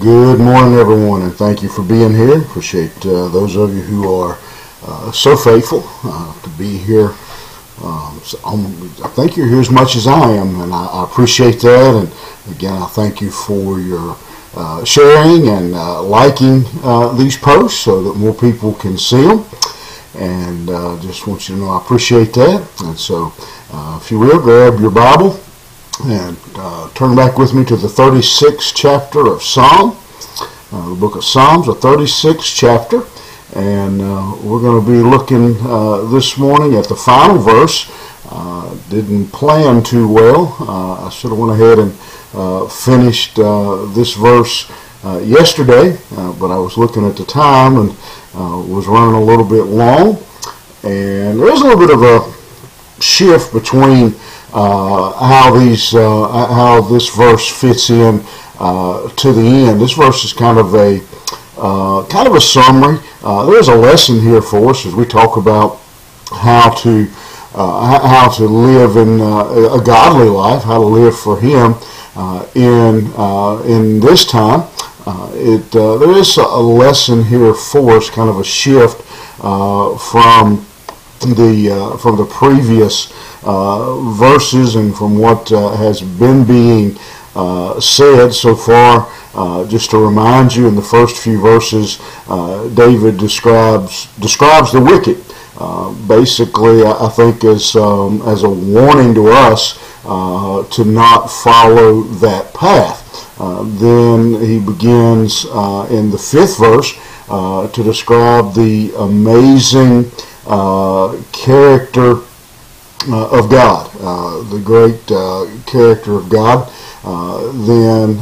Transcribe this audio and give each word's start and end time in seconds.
Good 0.00 0.38
morning, 0.38 0.78
everyone, 0.78 1.22
and 1.22 1.34
thank 1.34 1.60
you 1.60 1.68
for 1.68 1.82
being 1.82 2.14
here. 2.14 2.42
Appreciate 2.42 2.94
uh, 3.04 3.28
those 3.28 3.56
of 3.56 3.74
you 3.74 3.80
who 3.80 4.12
are 4.12 4.38
uh, 4.86 5.10
so 5.10 5.36
faithful 5.36 5.82
uh, 6.04 6.40
to 6.42 6.50
be 6.50 6.76
here. 6.76 7.14
Um, 7.82 8.20
so 8.22 8.38
I 8.44 9.08
think 9.08 9.36
you're 9.36 9.48
here 9.48 9.58
as 9.58 9.70
much 9.70 9.96
as 9.96 10.06
I 10.06 10.30
am, 10.32 10.60
and 10.60 10.72
I, 10.72 10.86
I 10.86 11.04
appreciate 11.04 11.58
that. 11.62 11.96
And 11.96 12.54
again, 12.54 12.80
I 12.80 12.86
thank 12.86 13.20
you 13.20 13.32
for 13.32 13.80
your 13.80 14.16
uh, 14.54 14.84
sharing 14.84 15.48
and 15.48 15.74
uh, 15.74 16.02
liking 16.02 16.62
uh, 16.84 17.12
these 17.14 17.36
posts 17.36 17.80
so 17.80 18.00
that 18.04 18.14
more 18.16 18.34
people 18.34 18.74
can 18.74 18.96
see 18.98 19.22
them. 19.22 19.44
And 20.14 20.68
just 21.02 21.26
want 21.26 21.48
you 21.48 21.56
to 21.56 21.60
know 21.60 21.70
I 21.70 21.78
appreciate 21.78 22.34
that. 22.34 22.82
And 22.84 22.96
so, 22.96 23.32
if 23.96 24.10
you 24.12 24.20
will, 24.20 24.38
grab 24.38 24.78
your 24.78 24.92
Bible 24.92 25.40
and 26.04 26.36
uh, 26.54 26.88
turn 26.90 27.16
back 27.16 27.38
with 27.38 27.54
me 27.54 27.64
to 27.64 27.76
the 27.76 27.88
36th 27.88 28.72
chapter 28.74 29.26
of 29.26 29.42
Psalm, 29.42 29.96
uh, 30.72 30.90
the 30.90 30.94
book 30.94 31.16
of 31.16 31.24
Psalms, 31.24 31.66
the 31.66 31.74
36th 31.74 32.54
chapter. 32.54 33.02
And 33.58 34.00
uh, 34.00 34.36
we're 34.42 34.60
going 34.60 34.84
to 34.84 34.90
be 34.90 34.98
looking 34.98 35.56
uh, 35.66 36.02
this 36.12 36.38
morning 36.38 36.76
at 36.76 36.88
the 36.88 36.94
final 36.94 37.38
verse. 37.38 37.90
Uh, 38.30 38.76
didn't 38.90 39.28
plan 39.28 39.82
too 39.82 40.06
well. 40.06 40.56
Uh, 40.60 41.06
I 41.06 41.10
should 41.10 41.30
have 41.30 41.38
went 41.38 41.60
ahead 41.60 41.78
and 41.78 41.92
finished 42.70 43.36
this 43.94 44.14
verse 44.14 44.70
yesterday, 45.24 45.98
but 46.10 46.50
I 46.50 46.58
was 46.58 46.76
looking 46.76 47.06
at 47.06 47.16
the 47.16 47.24
time 47.24 47.76
and 47.76 47.96
was 48.70 48.86
running 48.86 49.14
a 49.14 49.24
little 49.24 49.46
bit 49.46 49.64
long. 49.64 50.22
And 50.84 51.40
there 51.40 51.52
is 51.52 51.60
a 51.60 51.64
little 51.64 51.78
bit 51.78 51.90
of 51.90 52.02
a 52.02 53.02
shift 53.02 53.52
between 53.52 54.14
how 54.52 55.58
these 55.58 55.94
uh, 55.94 56.28
how 56.28 56.80
this 56.80 57.14
verse 57.14 57.48
fits 57.48 57.90
in 57.90 58.22
uh, 58.58 59.08
to 59.10 59.32
the 59.32 59.42
end. 59.42 59.80
This 59.80 59.92
verse 59.92 60.24
is 60.24 60.32
kind 60.32 60.58
of 60.58 60.74
a 60.74 61.00
kind 62.08 62.28
of 62.28 62.34
a 62.34 62.40
summary. 62.40 62.98
there's 63.22 63.68
a 63.68 63.74
lesson 63.74 64.20
here 64.20 64.42
for 64.42 64.70
us 64.70 64.86
as 64.86 64.94
we 64.94 65.04
talk 65.04 65.36
about 65.36 65.80
how 66.30 66.70
to 66.70 67.06
how 67.54 68.28
to 68.36 68.44
live 68.44 68.96
in 68.96 69.20
a 69.20 69.80
godly 69.84 70.28
life, 70.28 70.62
how 70.62 70.78
to 70.78 70.86
live 70.86 71.18
for 71.18 71.38
Him 71.40 71.74
in 72.54 73.12
in 73.66 74.00
this 74.00 74.26
time. 74.26 74.68
Uh, 75.08 75.30
it 75.32 75.74
uh, 75.74 75.96
there 75.96 76.12
is 76.18 76.36
a 76.36 76.42
lesson 76.60 77.24
here 77.24 77.54
for 77.54 77.96
us, 77.96 78.10
kind 78.10 78.28
of 78.28 78.38
a 78.40 78.44
shift 78.44 79.00
uh, 79.42 79.96
from 79.96 80.66
the 81.20 81.96
from 82.00 82.16
the 82.16 82.24
previous 82.24 83.12
uh, 83.42 84.00
verses 84.12 84.76
and 84.76 84.96
from 84.96 85.18
what 85.18 85.50
uh, 85.52 85.76
has 85.76 86.02
been 86.02 86.44
being 86.44 86.98
uh, 87.34 87.78
said 87.80 88.30
so 88.30 88.54
far. 88.54 89.08
just 89.68 89.90
to 89.90 89.98
remind 89.98 90.54
you, 90.54 90.66
in 90.66 90.74
the 90.74 90.82
first 90.82 91.16
few 91.16 91.40
verses, 91.40 91.98
David 92.74 93.18
describes 93.18 94.06
describes 94.18 94.72
the 94.72 94.80
wicked. 94.80 95.18
basically, 96.08 96.84
I 96.84 97.08
think 97.08 97.44
as 97.44 97.76
um, 97.76 98.22
as 98.26 98.42
a 98.42 98.50
warning 98.50 99.14
to 99.14 99.28
us 99.28 99.78
to 100.74 100.84
not 100.84 101.26
follow 101.26 102.02
that 102.24 102.54
path. 102.54 103.08
Uh, 103.40 103.62
then 103.78 104.40
he 104.44 104.58
begins 104.58 105.46
uh, 105.50 105.86
in 105.90 106.10
the 106.10 106.18
fifth 106.18 106.58
verse 106.58 106.94
uh, 107.28 107.68
to 107.68 107.84
describe 107.84 108.52
the 108.54 108.92
amazing 108.98 110.10
character 111.32 112.22
uh, 113.06 113.38
of 113.38 113.50
God, 113.50 113.90
uh, 114.00 114.42
the 114.50 114.58
great 114.58 115.10
uh, 115.10 115.46
character 115.66 116.14
of 116.14 116.28
God, 116.28 116.68
then 117.66 118.18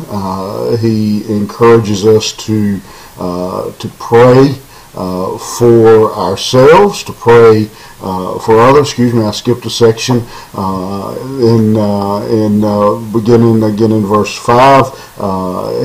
he 0.79 1.25
encourages 1.33 2.07
us 2.07 2.33
to 2.47 2.81
to 3.17 3.91
pray 3.99 4.55
for 4.93 6.13
ourselves, 6.15 7.03
to 7.05 7.13
pray 7.13 7.69
uh, 8.01 8.39
for 8.39 8.59
others. 8.61 8.89
Excuse 8.89 9.15
me, 9.15 9.23
I 9.23 9.31
skipped 9.31 9.65
a 9.67 9.71
section 9.71 10.23
uh, 10.55 11.17
in 11.41 11.77
uh, 11.77 12.21
in 12.29 12.61
beginning 13.13 13.63
again 13.63 13.93
in 13.93 14.05
verse 14.05 14.37
five. 14.37 14.87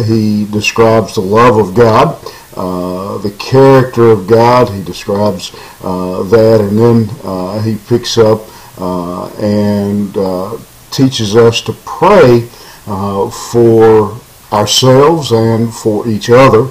he 0.05 0.45
describes 0.51 1.15
the 1.15 1.21
love 1.21 1.57
of 1.57 1.73
God, 1.73 2.21
the 2.55 3.35
character 3.39 4.09
of 4.09 4.27
God. 4.27 4.69
He 4.69 4.83
describes 4.83 5.51
that, 5.81 6.59
and 6.61 6.77
then 6.77 7.63
he 7.63 7.77
picks 7.87 8.17
up 8.17 8.41
uh, 8.81 9.27
and 9.39 10.17
uh, 10.17 10.57
teaches 10.89 11.35
us 11.35 11.61
to 11.61 11.73
pray 11.85 12.49
uh, 12.87 13.29
for 13.29 14.17
ourselves 14.51 15.31
and 15.31 15.71
for 15.71 16.07
each 16.07 16.29
other. 16.31 16.67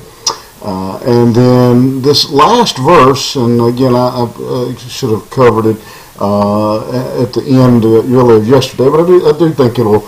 Uh, 0.63 0.99
and 1.07 1.35
then 1.35 2.03
this 2.03 2.29
last 2.31 2.79
verse, 2.79 3.37
and 3.37 3.61
again, 3.61 3.95
I, 3.95 4.25
I 4.25 4.75
should 4.77 5.11
have 5.11 5.31
covered 5.31 5.67
it 5.67 5.77
uh, 6.19 7.23
at 7.23 7.33
the 7.33 7.45
end 7.47 7.85
uh, 7.85 8.03
really 8.03 8.39
of 8.39 8.49
yesterday, 8.49 8.91
but 8.91 9.05
I 9.05 9.07
do, 9.07 9.29
I 9.29 9.39
do 9.39 9.53
think 9.53 9.79
it'll 9.79 10.05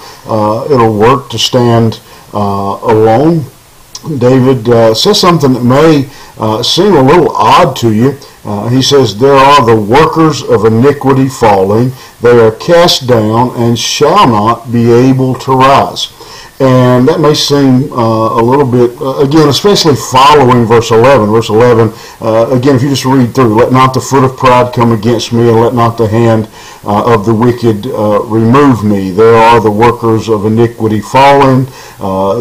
it'll 0.70 0.98
work 0.98 1.30
to 1.30 1.38
stand 1.38 2.00
alone. 2.32 3.44
David 4.18 4.66
says 4.96 5.20
something 5.20 5.52
that 5.52 5.64
may 5.64 6.08
seem 6.62 6.94
a 6.94 7.02
little 7.02 7.30
odd 7.36 7.76
to 7.76 7.92
you. 7.92 8.18
Uh, 8.44 8.68
he 8.68 8.82
says, 8.82 9.16
There 9.18 9.32
are 9.34 9.64
the 9.64 9.80
workers 9.80 10.42
of 10.42 10.64
iniquity 10.64 11.28
falling. 11.28 11.92
They 12.20 12.40
are 12.40 12.50
cast 12.52 13.06
down 13.06 13.54
and 13.56 13.78
shall 13.78 14.26
not 14.26 14.72
be 14.72 14.90
able 14.90 15.34
to 15.36 15.52
rise. 15.52 16.12
And 16.62 17.08
that 17.08 17.18
may 17.18 17.34
seem 17.34 17.92
uh, 17.92 18.38
a 18.38 18.42
little 18.42 18.64
bit, 18.64 18.94
uh, 19.00 19.18
again, 19.18 19.48
especially 19.48 19.96
following 19.96 20.64
verse 20.64 20.92
11. 20.92 21.28
Verse 21.28 21.48
11, 21.48 21.92
uh, 22.20 22.56
again, 22.56 22.76
if 22.76 22.82
you 22.82 22.88
just 22.88 23.04
read 23.04 23.34
through, 23.34 23.56
let 23.56 23.72
not 23.72 23.94
the 23.94 24.00
foot 24.00 24.22
of 24.22 24.36
pride 24.36 24.72
come 24.72 24.92
against 24.92 25.32
me, 25.32 25.48
and 25.48 25.60
let 25.60 25.74
not 25.74 25.98
the 25.98 26.06
hand 26.06 26.48
uh, 26.84 27.14
of 27.14 27.26
the 27.26 27.34
wicked 27.34 27.88
uh, 27.88 28.22
remove 28.26 28.84
me. 28.84 29.10
There 29.10 29.34
are 29.34 29.60
the 29.60 29.72
workers 29.72 30.28
of 30.28 30.46
iniquity 30.46 31.00
fallen. 31.00 31.64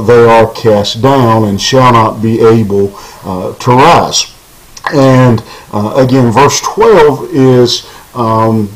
they 0.05 0.23
are 0.29 0.53
cast 0.53 1.01
down 1.01 1.45
and 1.45 1.59
shall 1.59 1.91
not 1.91 2.21
be 2.21 2.41
able 2.41 2.89
to 3.23 3.71
rise. 3.71 4.35
And 4.93 5.43
uh, 5.73 5.95
again, 5.97 6.31
verse 6.31 6.61
12 6.61 7.33
is 7.33 7.89
um, 8.13 8.69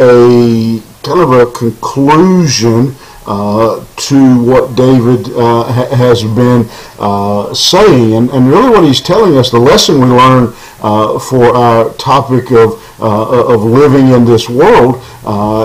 a 0.00 0.82
kind 1.04 1.20
of 1.20 1.32
a 1.32 1.46
conclusion 1.52 2.96
uh, 3.26 3.84
to 3.96 4.42
what 4.42 4.74
David 4.74 5.28
uh, 5.32 5.64
ha- 5.64 5.94
has 5.94 6.22
been 6.24 6.68
uh, 6.98 7.54
saying. 7.54 8.14
And, 8.14 8.30
and, 8.30 8.48
really, 8.48 8.70
what 8.70 8.84
he's 8.84 9.00
telling 9.00 9.36
us, 9.36 9.50
the 9.50 9.58
lesson 9.58 10.00
we 10.00 10.06
learn 10.06 10.52
uh, 10.80 11.18
for 11.18 11.54
our 11.54 11.92
topic 11.94 12.50
of, 12.50 12.82
uh, 13.00 13.54
of 13.54 13.62
living 13.62 14.08
in 14.08 14.24
this 14.24 14.48
world, 14.48 14.96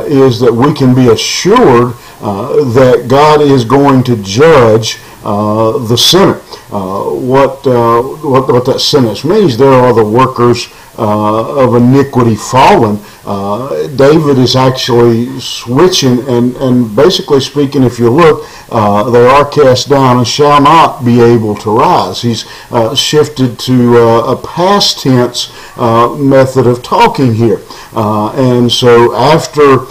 is 0.08 0.40
that 0.40 0.54
we 0.54 0.74
can 0.74 0.94
be 0.94 1.10
assured 1.10 1.94
that 2.22 3.06
God 3.08 3.42
is 3.42 3.66
going 3.66 4.04
to 4.04 4.16
judge 4.18 5.00
the 5.24 5.98
sinner. 5.98 6.42
Uh, 6.70 7.12
what, 7.12 7.66
uh, 7.66 8.02
what, 8.02 8.52
what 8.52 8.66
that 8.66 8.82
sentence 8.82 9.24
means. 9.24 9.58
There 9.58 9.72
are 9.72 9.94
the 9.94 10.04
workers 10.04 10.68
uh, 10.98 11.64
of 11.64 11.76
iniquity 11.76 12.36
fallen. 12.36 13.00
Uh, 13.26 13.88
David 13.96 14.38
is 14.38 14.58
actually 14.58 15.40
switching 15.40 16.20
and, 16.28 16.58
and 16.58 16.94
basically 16.94 17.40
speaking, 17.40 17.84
if 17.84 18.00
you 18.00 18.10
look, 18.10 18.46
uh, 18.70 19.10
they 19.10 19.26
are 19.26 19.50
cast 19.50 19.88
down 19.88 20.18
and 20.18 20.28
shall 20.28 20.62
not 20.62 21.06
be 21.06 21.22
able 21.22 21.56
to 21.56 21.70
rise. 21.70 22.22
He's 22.22 22.46
uh, 22.72 22.94
shifted 22.96 23.58
to 23.60 23.98
a 23.98 24.36
past 24.36 25.00
tense 25.00 25.54
method 25.78 26.68
of 26.68 26.84
talking 26.84 27.34
here. 27.34 27.62
and 27.94 28.70
so 28.70 29.16
after 29.16 29.86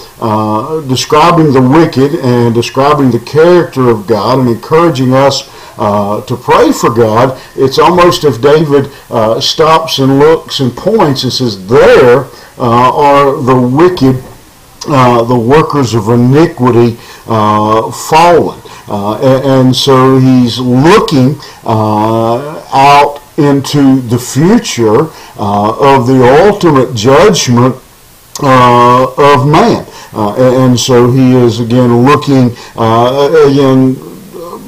describing 0.88 1.52
the 1.54 1.62
wicked 1.62 2.16
and 2.16 2.54
describing 2.54 3.10
the 3.10 3.20
character 3.20 3.88
of 3.88 4.06
God 4.06 4.40
and 4.40 4.48
encouraging 4.48 5.14
us 5.14 5.48
uh, 5.78 6.22
to 6.22 6.36
pray 6.36 6.72
for 6.72 6.90
God, 6.90 7.40
it's 7.54 7.78
almost 7.78 8.24
if 8.24 8.40
David 8.40 8.90
uh, 9.10 9.40
stops 9.40 9.98
and 9.98 10.18
looks 10.18 10.60
and 10.60 10.74
points 10.74 11.24
and 11.24 11.32
says, 11.32 11.66
There 11.66 12.24
uh, 12.58 12.96
are 12.96 13.42
the 13.42 13.54
wicked, 13.54 14.22
uh, 14.88 15.22
the 15.24 15.38
workers 15.38 15.94
of 15.94 16.08
iniquity 16.08 16.96
uh, 17.26 17.90
fallen. 17.90 18.60
And, 18.88 19.44
and, 19.44 19.76
so 19.76 20.18
he's 20.18 20.58
looking 20.58 21.36
out 21.64 23.20
into 23.36 24.00
the 24.00 24.18
future 24.18 25.10
of 25.36 26.06
the 26.06 26.46
ultimate 26.46 26.94
judgment 26.94 27.74
of 28.40 29.46
man. 29.48 29.84
and 30.14 30.78
so 30.78 31.10
he 31.10 31.34
is 31.34 31.58
again 31.58 32.06
looking 32.06 32.56
again 32.76 34.15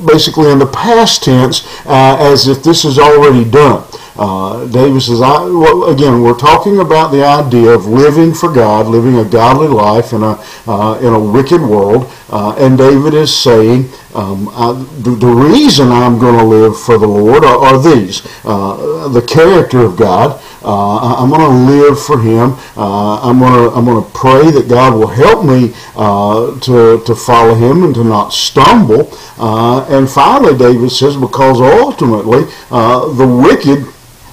basically 0.06 0.50
in 0.50 0.58
the 0.58 0.66
past 0.66 1.24
tense 1.24 1.66
uh, 1.86 2.16
as 2.20 2.48
if 2.48 2.62
this 2.62 2.84
is 2.84 2.98
already 2.98 3.48
done. 3.48 3.84
Uh, 4.18 4.66
David 4.66 5.00
says, 5.00 5.20
I, 5.20 5.44
well, 5.44 5.84
again, 5.94 6.22
we're 6.22 6.36
talking 6.36 6.80
about 6.80 7.12
the 7.12 7.24
idea 7.24 7.70
of 7.70 7.86
living 7.86 8.34
for 8.34 8.52
God, 8.52 8.88
living 8.88 9.16
a 9.16 9.24
godly 9.24 9.68
life 9.68 10.12
in 10.12 10.24
a, 10.24 10.42
uh, 10.66 10.98
in 11.00 11.12
a 11.12 11.20
wicked 11.20 11.60
world. 11.60 12.10
Uh, 12.28 12.56
and 12.58 12.76
David 12.76 13.14
is 13.14 13.32
saying, 13.34 13.88
Um, 14.18 14.48
I, 14.50 14.72
the, 14.98 15.10
the, 15.10 15.26
reason 15.28 15.92
I'm 15.92 16.18
going 16.18 16.36
to 16.36 16.44
live 16.44 16.80
for 16.80 16.98
the 16.98 17.06
Lord 17.06 17.44
are, 17.44 17.58
are 17.58 17.78
these 17.80 18.26
uh, 18.44 19.06
the 19.08 19.22
character 19.22 19.78
of 19.78 19.96
God. 19.96 20.42
Uh, 20.60 21.22
I'm 21.22 21.30
going 21.30 21.40
to 21.40 21.72
live 21.72 22.02
for 22.02 22.18
Him. 22.20 22.56
Uh, 22.76 23.20
I'm 23.20 23.38
going 23.38 23.52
to 23.52 23.76
I'm 23.76 23.84
going 23.84 24.02
to 24.02 24.10
pray 24.10 24.50
that 24.50 24.66
God 24.68 24.94
will 24.94 25.06
help 25.06 25.44
me 25.44 25.72
uh, 25.94 26.58
to 26.60 27.00
to 27.04 27.14
follow 27.14 27.54
Him 27.54 27.84
and 27.84 27.94
to 27.94 28.02
not 28.02 28.32
stumble. 28.32 29.08
Uh, 29.38 29.86
and 29.88 30.10
finally, 30.10 30.58
David 30.58 30.90
says, 30.90 31.16
because 31.16 31.60
ultimately 31.60 32.42
the 32.70 33.26
wicked 33.46 33.86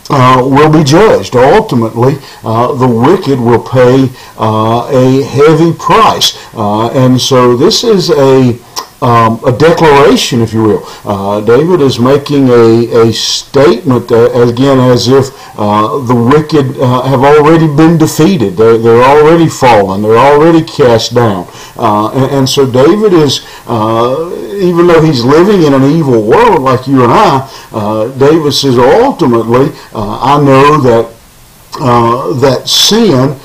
uh, 0.09 0.41
will 0.43 0.71
be 0.71 0.83
judged. 0.83 1.35
Ultimately, 1.35 2.15
uh, 2.43 2.73
the 2.73 2.87
wicked 2.87 3.39
will 3.39 3.61
pay 3.61 4.09
uh, 4.37 4.87
a 4.91 5.23
heavy 5.23 5.73
price. 5.73 6.37
Uh, 6.53 6.89
and 6.91 7.19
so 7.19 7.55
this 7.55 7.83
is 7.83 8.11
a 8.11 8.57
um, 9.01 9.43
a 9.45 9.51
declaration, 9.51 10.41
if 10.41 10.53
you 10.53 10.63
will. 10.63 10.83
Uh, 11.03 11.41
David 11.41 11.81
is 11.81 11.99
making 11.99 12.49
a, 12.49 13.07
a 13.07 13.13
statement, 13.13 14.11
uh, 14.11 14.31
again, 14.31 14.79
as 14.79 15.07
if 15.07 15.29
uh, 15.59 15.99
the 15.99 16.15
wicked 16.15 16.77
uh, 16.79 17.01
have 17.03 17.21
already 17.21 17.67
been 17.67 17.97
defeated. 17.97 18.55
They're, 18.55 18.77
they're 18.77 19.03
already 19.03 19.49
fallen. 19.49 20.01
They're 20.01 20.17
already 20.17 20.63
cast 20.63 21.13
down. 21.13 21.47
Uh, 21.77 22.11
and, 22.11 22.31
and, 22.31 22.49
so 22.49 22.69
David 22.69 23.11
is, 23.11 23.45
uh, 23.67 24.31
even 24.55 24.87
though 24.87 25.01
he's 25.01 25.23
living 25.25 25.63
in 25.63 25.73
an 25.73 25.83
evil 25.83 26.23
world 26.23 26.61
like 26.61 26.87
you 26.87 27.03
and 27.03 27.11
I, 27.11 27.49
David 28.17 28.53
says, 28.53 28.77
ultimately, 28.77 29.75
I 29.93 30.41
know 30.41 30.79
that, 30.81 31.11
that 32.39 32.67
sin 32.69 33.37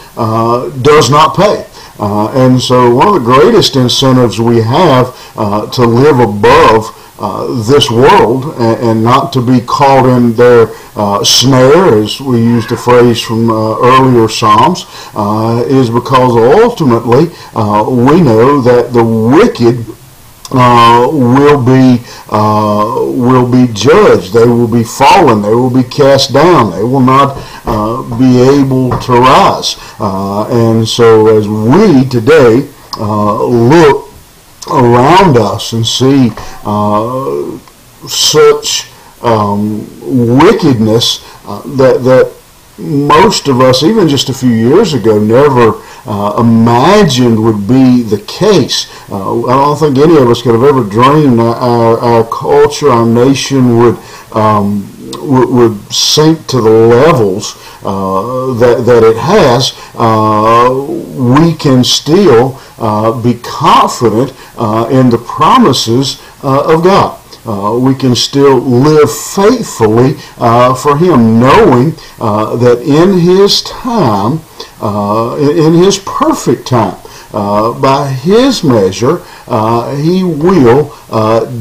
does 0.82 1.10
not 1.10 1.34
pay. 1.34 1.66
Uh, 2.00 2.32
and 2.34 2.60
so 2.60 2.94
one 2.94 3.08
of 3.08 3.14
the 3.14 3.20
greatest 3.20 3.76
incentives 3.76 4.40
we 4.40 4.56
have 4.56 5.14
uh, 5.36 5.70
to 5.70 5.82
live 5.82 6.18
above 6.18 6.96
uh, 7.20 7.62
this 7.64 7.90
world 7.90 8.54
and, 8.58 8.88
and, 8.88 9.04
not 9.04 9.30
to 9.30 9.42
be 9.42 9.60
caught 9.60 10.06
in 10.08 10.32
their 10.32 10.68
uh, 10.96 11.22
snare, 11.22 11.98
as 11.98 12.18
we 12.18 12.38
used 12.38 12.70
the 12.70 12.76
phrase 12.76 13.20
from 13.20 13.50
uh, 13.50 13.76
earlier 13.82 14.26
Psalms, 14.26 14.86
uh, 15.14 15.62
is 15.68 15.90
because 15.90 16.32
ultimately 16.58 17.26
we 17.26 18.22
know 18.22 18.62
that 18.62 18.94
the 18.94 19.04
wicked 19.04 19.84
uh, 20.52 21.08
will 21.10 21.64
be 21.64 22.02
uh, 22.28 22.94
will 23.06 23.50
be 23.50 23.72
judged. 23.72 24.32
They 24.32 24.46
will 24.46 24.68
be 24.68 24.84
fallen. 24.84 25.42
They 25.42 25.54
will 25.54 25.70
be 25.70 25.88
cast 25.88 26.32
down. 26.32 26.72
They 26.72 26.82
will 26.82 27.00
not 27.00 27.36
uh, 27.64 28.02
be 28.18 28.40
able 28.40 28.90
to 28.90 29.12
rise. 29.12 29.76
Uh, 29.98 30.48
and 30.50 30.86
so, 30.88 31.28
as 31.28 31.48
we 31.48 32.08
today 32.08 32.68
uh, 32.98 33.44
look 33.44 34.08
around 34.70 35.36
us 35.36 35.72
and 35.72 35.86
see 35.86 36.30
uh, 36.64 37.58
such 38.08 38.90
um, 39.22 39.86
wickedness 40.38 41.18
that 41.76 42.02
that 42.04 42.39
most 42.80 43.48
of 43.48 43.60
us, 43.60 43.82
even 43.82 44.08
just 44.08 44.28
a 44.28 44.34
few 44.34 44.50
years 44.50 44.94
ago, 44.94 45.18
never 45.18 45.80
uh, 46.06 46.36
imagined 46.38 47.42
would 47.42 47.68
be 47.68 48.02
the 48.02 48.22
case. 48.26 48.90
Uh, 49.10 49.44
I 49.46 49.52
don't 49.52 49.76
think 49.76 49.98
any 49.98 50.16
of 50.16 50.28
us 50.28 50.42
could 50.42 50.54
have 50.54 50.64
ever 50.64 50.84
dreamed 50.84 51.40
our, 51.40 51.98
our 51.98 52.24
culture, 52.24 52.90
our 52.90 53.06
nation 53.06 53.78
would 53.78 53.98
um, 54.32 54.86
would, 55.20 55.50
would, 55.50 55.92
sink 55.92 56.46
to 56.46 56.60
the 56.60 56.70
levels 56.70 57.56
uh, 57.82 58.54
that, 58.54 58.86
that 58.86 59.02
it 59.02 59.16
has, 59.16 59.74
uh, 59.94 60.70
we 60.72 61.52
can 61.54 61.84
still 61.84 62.58
uh, 62.78 63.20
be 63.20 63.34
confident 63.42 64.32
uh, 64.56 64.88
in 64.90 65.10
the 65.10 65.18
promises 65.18 66.22
of 66.42 66.82
God 66.84 67.19
uh, 67.46 67.78
we 67.80 67.94
can 67.94 68.14
still 68.14 68.58
live 68.58 69.10
faithfully 69.10 70.16
uh, 70.38 70.74
for 70.74 70.96
Him, 70.96 71.40
knowing 71.40 71.94
uh, 72.20 72.56
that 72.56 72.80
in 72.82 73.20
His 73.20 73.62
time, 73.62 74.40
uh, 74.80 75.36
in 75.38 75.74
His 75.74 75.98
perfect 75.98 76.66
time, 76.66 76.96
uh, 77.32 77.78
by 77.80 78.08
His 78.08 78.62
measure, 78.64 79.22
uh, 79.46 79.94
He 79.96 80.22
will 80.22 80.94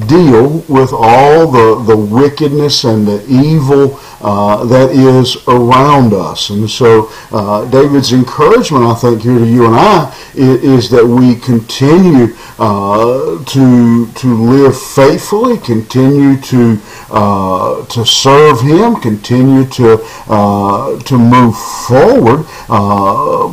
deal 0.08 0.60
with 0.68 0.92
all 0.94 1.52
the, 1.52 1.84
the 1.86 1.98
wickedness 1.98 2.84
and 2.84 3.08
the 3.08 3.26
evil 3.28 4.00
uh, 4.22 4.66
that 4.66 4.92
is 4.92 5.38
around 5.48 6.14
us. 6.14 6.50
And 6.50 6.70
so 6.70 7.10
uh, 7.32 7.70
David's 7.70 8.12
encouragement, 8.12 8.84
I 8.84 8.96
think, 8.96 9.22
here 9.22 9.40
to 9.40 9.46
you 9.46 9.66
and 9.66 9.76
I 9.76 10.14
is, 10.36 10.64
is 10.64 10.90
that 10.90 11.06
we 11.06 11.36
continue 11.36 12.36
uh, 12.58 13.44
to 13.46 14.08
to 14.12 14.28
live 14.28 14.78
faithfully, 14.78 15.58
continue 15.58 16.40
to 16.42 16.82
uh, 17.10 17.86
to 17.86 18.06
serve 18.06 18.62
Him, 18.62 18.98
continue 18.98 19.66
to 19.66 20.00
uh, 20.28 21.00
to 21.00 21.18
move 21.18 21.58
forward 21.88 22.44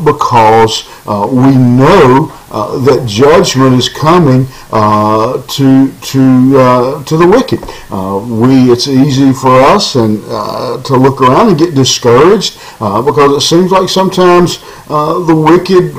because 0.05 0.89
we 1.07 1.55
know 1.57 2.33
uh, 2.51 2.79
that 2.79 3.07
judgment 3.07 3.75
is 3.75 3.89
coming 3.89 4.47
uh, 4.73 5.43
to 5.47 5.93
to 6.01 6.59
uh, 6.59 7.05
to 7.05 7.17
the 7.17 7.27
wicked. 7.27 7.61
Uh, 7.91 8.19
we 8.19 8.73
it's 8.73 8.89
easy 8.89 9.33
for 9.33 9.61
us 9.61 9.95
and 9.95 10.23
uh, 10.29 10.81
to 10.83 10.97
look 10.97 11.21
around 11.21 11.49
and 11.49 11.59
get 11.59 11.75
discouraged 11.75 12.55
because 12.79 13.37
it 13.37 13.41
seems 13.41 13.71
like 13.71 13.89
sometimes 13.89 14.59
the 14.89 15.35
wicked, 15.37 15.95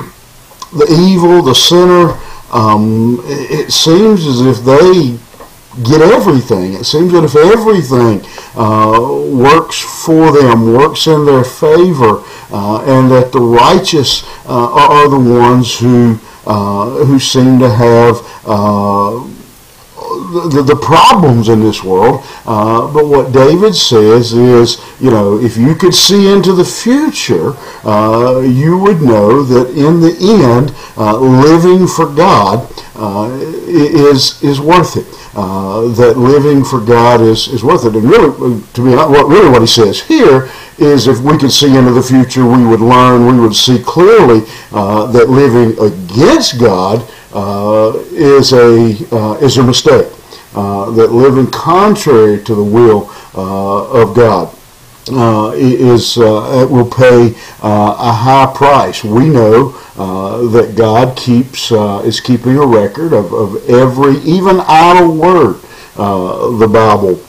the 0.72 0.86
evil, 1.08 1.42
the 1.42 1.54
sinner. 1.54 2.18
Um, 2.50 3.20
it, 3.24 3.68
it 3.68 3.72
seems 3.72 4.26
as 4.26 4.40
if 4.40 4.64
they 4.64 5.18
get 5.84 6.00
everything. 6.00 6.74
It 6.74 6.84
seems 6.84 7.12
that 7.12 7.24
if 7.24 7.36
everything 7.36 8.24
uh, 8.56 8.98
works 9.32 9.80
for 9.80 10.32
them, 10.32 10.72
works 10.72 11.06
in 11.06 11.24
their 11.24 11.44
favor, 11.44 12.22
uh, 12.50 12.82
and 12.86 13.10
that 13.10 13.30
the 13.32 13.40
righteous 13.40 14.24
uh, 14.46 14.72
are 14.72 15.08
the 15.08 15.18
ones 15.18 15.78
who 15.78 16.18
uh, 16.46 17.04
who 17.04 17.18
seem 17.18 17.58
to 17.58 17.68
have 17.68 18.16
uh, 18.46 19.10
the, 20.48 20.62
the, 20.66 20.76
problems 20.76 21.50
in 21.50 21.60
this 21.60 21.84
world. 21.84 22.24
Uh, 22.46 22.90
but 22.92 23.06
what 23.06 23.32
David 23.32 23.74
says 23.74 24.32
is, 24.32 24.78
you 25.00 25.10
know, 25.10 25.38
if 25.38 25.56
you 25.56 25.74
could 25.74 25.94
see 25.94 26.30
into 26.32 26.52
the 26.52 26.64
future, 26.64 27.52
uh, 27.84 28.40
you 28.40 28.76
would 28.78 29.00
know 29.00 29.42
that 29.44 29.70
in 29.70 30.00
the 30.00 30.16
end, 30.20 30.74
uh, 30.96 31.16
living 31.16 31.86
for 31.86 32.06
God 32.06 32.68
uh, 32.96 33.30
is 33.68 34.42
is 34.42 34.60
worth 34.60 34.96
it. 34.96 35.06
Uh, 35.36 35.82
that 35.94 36.18
living 36.18 36.64
for 36.64 36.80
God 36.80 37.20
is, 37.20 37.46
is 37.48 37.62
worth 37.62 37.84
it. 37.84 37.94
And 37.94 38.10
really, 38.10 38.60
to 38.74 38.84
be 38.84 38.90
what 38.90 39.28
really 39.28 39.48
what 39.50 39.60
he 39.60 39.68
says 39.68 40.00
here 40.02 40.50
is, 40.78 41.06
if 41.06 41.20
we 41.20 41.38
could 41.38 41.52
see 41.52 41.76
into 41.76 41.92
the 41.92 42.02
future, 42.02 42.44
we 42.44 42.66
would 42.66 42.80
learn, 42.80 43.26
we 43.26 43.40
would 43.40 43.54
see 43.54 43.80
clearly 43.80 44.42
uh, 44.72 45.06
that 45.12 45.30
living 45.30 45.78
against 45.78 46.58
God 46.58 47.08
uh, 47.32 47.96
is 48.10 48.52
a 48.52 48.88
is 49.44 49.58
a 49.58 49.62
mistake. 49.62 50.08
That 50.54 51.12
living 51.12 51.48
contrary 51.52 52.42
to 52.42 52.54
the 52.56 52.64
will 52.64 53.08
of 53.34 54.16
God 54.16 54.57
uh, 55.10 55.52
is 55.54 56.18
uh, 56.18 56.66
will 56.70 56.88
pay 56.88 57.34
uh, 57.62 57.96
a 57.98 58.12
high 58.12 58.52
price. 58.54 59.04
We 59.04 59.28
know 59.28 59.74
uh, 59.96 60.48
that 60.48 60.74
God 60.76 61.16
keeps 61.16 61.72
uh, 61.72 62.02
is 62.04 62.20
keeping 62.20 62.56
a 62.56 62.66
record 62.66 63.12
of, 63.12 63.32
of 63.32 63.68
every 63.68 64.18
even 64.18 64.60
idle 64.60 65.14
word 65.14 65.60
uh, 65.96 66.56
the 66.58 66.68
Bible 66.68 67.20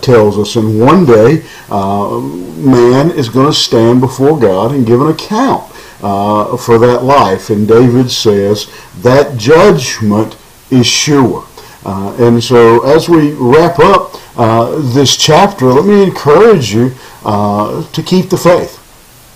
tells 0.00 0.38
us. 0.38 0.56
And 0.56 0.80
one 0.80 1.04
day, 1.04 1.42
man 1.70 3.10
is 3.10 3.28
going 3.28 3.46
to 3.46 3.52
stand 3.52 4.00
before 4.00 4.38
God 4.38 4.72
and 4.72 4.86
give 4.86 5.00
an 5.00 5.08
account 5.08 5.70
for 6.00 6.78
that 6.78 7.00
life. 7.02 7.50
And 7.50 7.66
David 7.66 8.10
says 8.10 8.72
that 9.02 9.36
judgment 9.36 10.36
is 10.70 10.86
sure. 10.86 11.46
And 11.84 12.42
so 12.42 12.84
as 12.84 13.08
we 13.08 13.32
wrap 13.32 13.78
up 13.78 14.21
uh, 14.36 14.80
this 14.94 15.16
chapter, 15.16 15.66
let 15.66 15.84
me 15.84 16.02
encourage 16.02 16.72
you 16.72 16.92
uh, 17.24 17.86
to 17.92 18.02
keep 18.02 18.30
the 18.30 18.38
faith. 18.38 18.78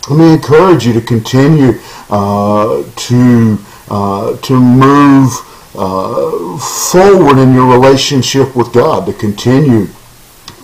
Let 0.08 0.18
me 0.18 0.32
encourage 0.32 0.86
you 0.86 0.92
to 0.92 1.00
continue 1.00 1.80
uh, 2.08 2.84
to, 2.94 3.58
uh, 3.90 4.36
to 4.36 4.60
move 4.60 5.30
uh, 5.74 6.58
forward 6.58 7.38
in 7.38 7.54
your 7.54 7.70
relationship 7.70 8.54
with 8.56 8.72
God, 8.72 9.06
to 9.06 9.12
continue 9.12 9.88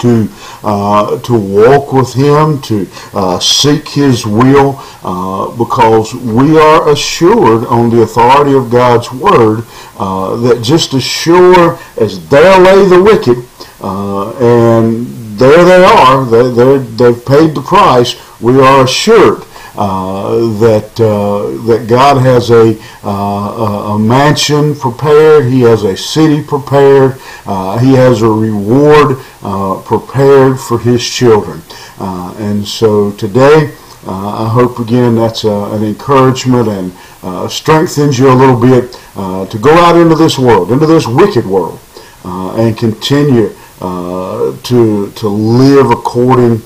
to 0.03 0.29
uh, 0.65 1.19
to 1.21 1.35
walk 1.35 1.93
with 1.93 2.13
Him, 2.13 2.61
to 2.63 2.87
uh, 3.15 3.39
seek 3.39 3.89
His 3.89 4.27
will, 4.27 4.77
uh, 5.03 5.57
because 5.57 6.15
we 6.15 6.59
are 6.59 6.91
assured 6.91 7.67
on 7.67 7.91
the 7.91 8.03
authority 8.03 8.55
of 8.55 8.71
God's 8.71 9.11
Word 9.13 9.65
uh, 9.99 10.37
that 10.37 10.63
just 10.63 10.95
as 10.95 11.03
sure 11.05 11.79
as 12.01 12.29
there 12.29 12.59
lay 12.59 12.89
the 12.89 13.03
wicked, 13.03 13.39
uh, 13.81 14.33
and 14.39 15.07
there 15.39 15.65
they 15.65 15.85
are, 15.85 16.25
they, 16.25 16.79
they've 16.79 17.25
paid 17.27 17.55
the 17.55 17.63
price, 17.63 18.15
we 18.41 18.61
are 18.61 18.85
assured 18.85 19.45
that 19.75 21.01
uh, 21.01 21.65
that 21.67 21.87
God 21.89 22.23
has 22.23 22.51
a, 22.51 22.79
uh, 23.05 23.09
a 23.09 23.95
a 23.95 23.99
mansion 23.99 24.75
prepared. 24.75 25.47
He 25.47 25.61
has 25.63 25.85
a 25.85 25.97
city 25.97 26.43
prepared. 26.43 27.19
Uh, 27.47 27.79
he 27.79 27.95
has 27.95 28.23
a 28.23 28.29
reward 28.29 29.19
uh, 29.43 29.81
prepared 29.85 30.59
for 30.59 30.79
His 30.79 31.07
children. 31.07 31.63
Uh, 31.99 32.35
and 32.39 32.67
so 32.67 33.13
today, 33.13 33.73
uh, 34.07 34.47
I 34.47 34.49
hope 34.49 34.79
again 34.79 35.15
that's 35.15 35.45
uh, 35.45 35.73
an 35.73 35.85
encouragement 35.85 36.69
and 36.69 36.93
uh, 37.23 37.47
strengthens 37.49 38.19
you 38.19 38.33
a 38.33 38.35
little 38.35 38.61
bit 38.61 38.99
uh, 39.15 39.47
to 39.47 39.59
go 39.59 39.73
out 39.73 39.97
into 39.97 40.17
this 40.17 40.39
world, 40.39 40.73
into 40.73 40.87
this 40.87 41.07
wicked 41.07 41.47
world, 41.47 41.79
uh, 42.25 42.57
and 42.57 42.77
continue 42.77 43.55
uh, 43.81 44.57
to 44.63 45.11
to 45.13 45.29
live 45.29 45.91
according 45.91 46.63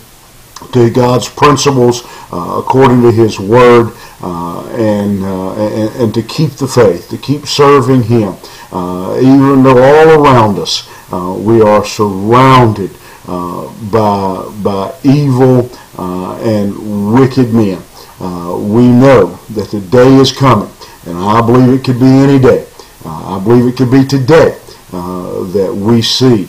to 0.72 0.90
God's 0.90 1.28
principles, 1.28 2.02
uh, 2.32 2.62
according 2.64 3.02
to 3.02 3.12
His 3.12 3.38
Word, 3.38 3.92
uh, 4.22 4.66
and, 4.70 5.22
uh, 5.22 5.54
and 5.56 6.02
and 6.02 6.14
to 6.14 6.22
keep 6.22 6.52
the 6.52 6.66
faith, 6.66 7.08
to 7.10 7.18
keep 7.18 7.46
serving 7.46 8.02
Him, 8.02 8.34
uh, 8.72 9.16
even 9.18 9.62
though 9.62 9.82
all 9.82 10.25
around 10.25 10.58
us 10.58 10.88
uh, 11.12 11.34
we 11.38 11.60
are 11.60 11.84
surrounded 11.84 12.90
uh, 13.28 13.68
by 13.90 14.48
by 14.62 14.94
evil 15.04 15.70
and 15.98 17.12
wicked 17.12 17.52
men. 17.52 17.82
We 18.18 18.88
know 18.88 19.38
that 19.50 19.70
the 19.70 19.80
day 19.90 20.14
is 20.16 20.32
coming, 20.32 20.70
and 21.06 21.18
I 21.18 21.40
believe 21.44 21.78
it 21.78 21.84
could 21.84 22.00
be 22.00 22.06
any 22.06 22.38
day. 22.38 22.66
I 23.04 23.38
believe 23.42 23.66
it 23.66 23.76
could 23.76 23.90
be 23.90 24.04
today 24.06 24.58
that 24.90 25.75
we 25.75 26.00
see 26.02 26.48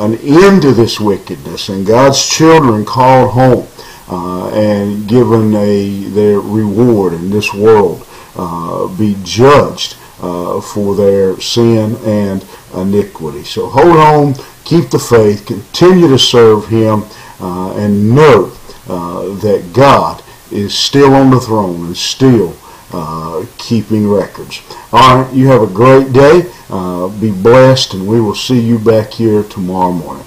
an 0.00 0.16
end 0.22 0.62
to 0.62 0.72
this 0.72 0.98
wickedness 0.98 1.68
and 1.68 1.86
God's 1.86 2.26
children 2.26 2.84
called 2.84 3.30
home 3.30 3.66
uh, 4.08 4.50
and 4.50 5.08
given 5.08 5.54
a 5.54 6.04
their 6.10 6.40
reward 6.40 7.12
in 7.12 7.30
this 7.30 7.54
world 7.54 8.06
uh, 8.36 8.88
be 8.96 9.16
judged 9.22 9.96
uh, 10.20 10.60
for 10.60 10.94
their 10.94 11.40
sin 11.40 11.96
and 12.04 12.44
iniquity. 12.74 13.44
So 13.44 13.68
hold 13.68 13.96
on, 13.96 14.34
keep 14.64 14.90
the 14.90 14.98
faith, 14.98 15.46
continue 15.46 16.08
to 16.08 16.18
serve 16.18 16.66
Him, 16.66 17.04
and 17.40 18.14
know 18.14 18.46
that 18.86 19.70
God 19.72 20.22
is 20.50 20.74
still 20.74 21.14
on 21.14 21.30
the 21.30 21.40
throne 21.40 21.86
and 21.86 21.96
still 21.96 22.56
uh, 22.92 23.44
keeping 23.58 24.08
records. 24.08 24.62
All 24.92 25.22
right, 25.22 25.34
you 25.34 25.46
have 25.46 25.62
a 25.62 25.66
great 25.66 26.12
day. 26.12 26.52
Uh, 26.70 27.08
be 27.20 27.32
blessed, 27.32 27.94
and 27.94 28.06
we 28.06 28.20
will 28.20 28.34
see 28.34 28.60
you 28.60 28.78
back 28.78 29.12
here 29.12 29.42
tomorrow 29.42 29.90
morning. 29.92 30.24